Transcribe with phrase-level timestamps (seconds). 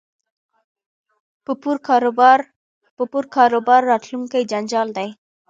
[2.97, 5.09] په پور کاروبار راتلونکی جنجال دی